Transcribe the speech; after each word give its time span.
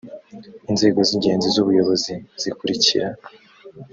inzego 0.71 0.99
z 1.07 1.09
ingenzi 1.15 1.47
z 1.55 1.57
ubuyobozi 1.63 2.13
zikurikira 2.41 3.09